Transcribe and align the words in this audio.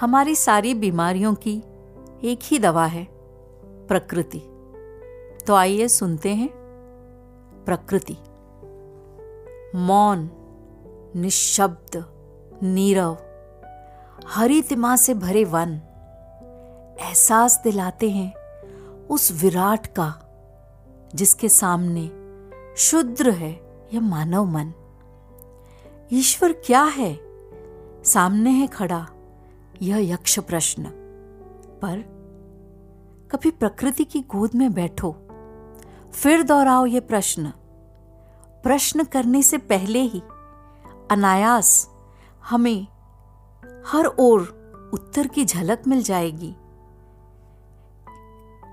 हमारी 0.00 0.36
सारी 0.36 0.74
बीमारियों 0.74 1.34
की 1.34 1.62
एक 2.24 2.38
ही 2.42 2.58
दवा 2.58 2.86
है, 2.86 3.08
प्रकृति। 3.64 4.42
तो 5.46 5.54
आइए 5.54 5.88
सुनते 5.88 6.34
हैं 6.34 6.50
प्रकृति। 7.66 8.16
मौन, 9.78 10.30
निशब्द, 11.16 12.12
नीरव 12.62 13.18
हरितिमा 14.26 14.96
से 14.96 15.14
भरे 15.14 15.44
वन, 15.44 15.80
एहसास 17.00 17.60
दिलाते 17.64 18.10
हैं 18.10 18.34
उस 19.06 19.42
विराट 19.42 19.86
का, 19.86 20.14
जिसके 21.14 21.48
सामने 21.48 22.10
शुद्र 22.76 23.30
है 23.30 23.52
यह 23.94 24.00
मानव 24.00 24.44
मन। 24.44 24.72
ईश्वर 26.12 26.52
क्या 26.52 26.82
है? 26.82 27.20
सामने 28.04 28.50
है 28.50 28.66
खड़ा। 28.66 29.06
यह 29.82 30.12
यक्ष 30.12 30.38
प्रश्न। 30.38 30.84
पर 31.82 32.16
कभी 33.32 33.50
प्रकृति 33.50 34.04
की 34.04 34.20
गोद 34.20 34.50
में 34.54 34.72
बैठो, 34.72 35.16
फिर 36.12 36.42
दोहराओ 36.42 36.86
यह 36.86 37.00
प्रश्न। 37.00 37.52
प्रश्न 38.62 39.04
करने 39.04 39.42
से 39.42 39.58
पहले 39.58 39.98
ही 39.98 40.20
अनायास 41.10 41.90
हमें 42.50 42.86
हर 43.86 44.06
ओर 44.06 44.40
उत्तर 44.94 45.26
की 45.26 45.44
झलक 45.44 45.82
मिल 45.86 46.02
जाएगी। 46.02 46.56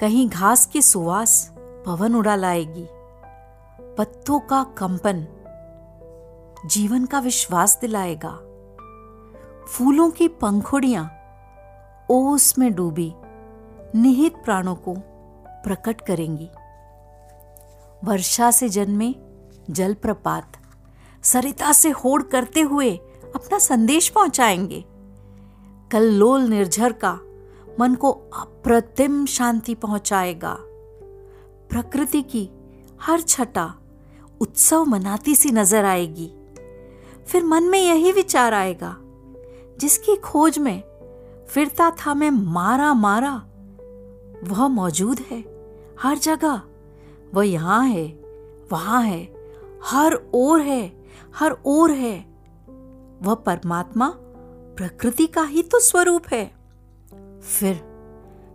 कहीं 0.01 0.29
घास 0.29 0.65
की 0.65 0.81
सुवास 0.81 1.55
पवन 1.57 2.15
उड़ा 2.15 2.35
लाएगी। 2.35 2.87
पत्तों 3.97 4.39
का 4.39 4.63
कंपन 4.63 5.27
जीवन 6.65 7.05
का 7.05 7.19
विश्वास 7.19 7.77
दिलाएगा। 7.81 8.39
फूलों 9.67 10.09
की 10.09 10.27
पंखुड़ियाँ 10.27 11.11
ओस 12.09 12.57
में 12.59 12.73
डूबी, 12.73 13.13
निहित 13.95 14.33
प्राणों 14.35 14.75
को 14.75 14.95
प्रकट 15.49 16.01
करेंगी। 16.01 16.49
वर्षा 18.03 18.51
से 18.51 18.69
जन्मे 18.69 19.15
जलप्रपात, 19.69 20.51
सरिता 21.23 21.71
से 21.71 21.89
होड़ 21.89 22.23
करते 22.23 22.61
हुए 22.61 22.95
अपना 23.35 23.59
संदेश 23.59 24.09
पहुंचाएँगे। 24.09 24.85
कल 25.91 26.03
लोल 26.03 26.41
निर्झर 26.41 26.91
का 26.91 27.19
मन 27.79 27.95
को 27.95 28.11
अप्रतिम 28.11 29.25
शांति 29.25 29.75
पहुंचाएगा। 29.75 30.57
प्रकृति 31.69 32.21
की 32.21 32.49
हर 33.01 33.21
छटा 33.21 33.73
उत्सव 34.41 34.85
मनाती 34.85 35.35
सी 35.35 35.51
नज़र 35.51 35.85
आएगी। 35.85 36.31
फिर 37.27 37.43
मन 37.43 37.63
में 37.63 37.79
यही 37.79 38.11
विचार 38.11 38.53
आएगा 38.53 38.97
जिसकी 39.79 40.15
खोज 40.15 40.59
में 40.59 40.83
फिरता 41.49 41.89
था 41.91 42.13
मैं 42.13 42.31
मारा 42.31 42.93
मारा, 42.93 43.35
वह 44.43 44.67
मौजूद 44.67 45.19
है 45.19 45.43
हर 45.99 46.17
जगह। 46.17 46.61
वह 47.33 47.47
यहाँ 47.47 47.85
है, 47.85 48.07
वहाँ 48.71 49.01
है, 49.01 49.33
हर 49.83 50.29
ओर 50.33 50.61
है, 50.61 51.03
हर 51.35 51.57
ओर 51.65 51.91
है। 51.91 52.19
वह 53.21 53.33
परमात्मा 53.33 54.13
प्रकृति 54.77 55.27
का 55.27 55.43
ही 55.43 55.63
तो 55.63 55.79
स्वरूप 55.79 56.27
है। 56.33 56.45
फिर 57.39 57.81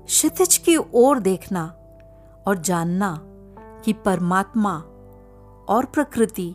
क्षितिज 0.06 0.56
की 0.56 0.76
ओर 0.94 1.18
देखना 1.18 1.64
और 2.46 2.58
जानना 2.64 3.20
कि 3.84 3.92
परमात्मा 3.92 4.78
और 5.68 5.84
प्रकृति 5.84 6.54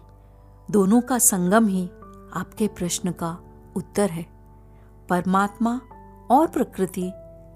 दोनों 0.71 1.01
का 1.01 1.17
संगम 1.17 1.67
ही 1.67 1.85
आपके 2.33 2.67
प्रश्न 2.67 3.11
का 3.11 3.37
उत्तर 3.75 4.09
है। 4.09 4.32
परमात्मा 5.13 5.81
और 6.31 6.47
प्रकृति 6.47 7.11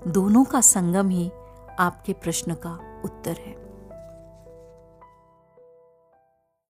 दोनों 0.08 0.44
का 0.44 0.62
संगम 0.62 1.10
ही 1.10 1.32
आपके 1.80 2.14
प्रश्न 2.14 2.54
का 2.54 3.02
उत्तर 3.06 3.32
है। 3.32 3.67